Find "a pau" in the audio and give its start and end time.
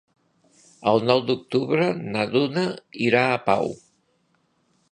3.27-3.73